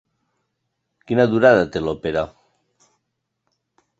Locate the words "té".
1.75-1.83